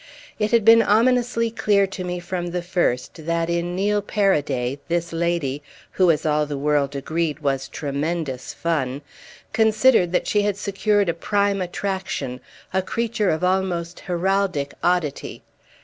[0.39, 5.13] It had been ominously clear to me from the first that in Neil Paraday this
[5.13, 9.03] lady, who, as all the world agreed, was tremendous fun,
[9.53, 12.41] considered that she had secured a prime attraction,
[12.73, 15.43] a creature of almost heraldic oddity.